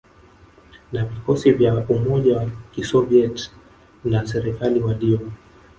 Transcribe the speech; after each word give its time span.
na 0.91 1.05
vikosi 1.05 1.51
vya 1.51 1.85
umoja 1.89 2.37
wa 2.37 2.49
Kisoviet 2.71 3.51
na 4.03 4.27
serikali 4.27 4.79
waliyo 4.81 5.19